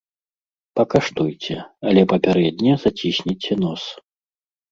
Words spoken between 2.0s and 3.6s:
папярэдне зацісніце